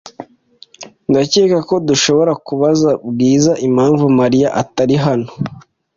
[1.09, 5.29] Ndakeka ko dushobora kubaza Bwiza impamvu Mariya atari hano